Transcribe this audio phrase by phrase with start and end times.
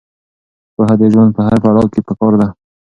[0.73, 2.47] پوهه د ژوند په هر پړاو کې پکار ده.